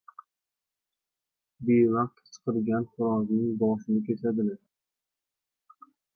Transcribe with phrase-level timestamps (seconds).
[1.65, 4.61] •Bevaqt qichqirgan xo‘rozning boshini kesadilar.